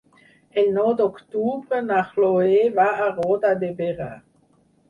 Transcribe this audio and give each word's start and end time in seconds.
El 0.61 0.71
nou 0.77 0.87
d'octubre 1.01 1.83
na 1.89 1.99
Chloé 2.13 2.65
va 2.81 2.89
a 3.05 3.11
Roda 3.19 3.55
de 3.63 3.71
Berà. 3.83 4.13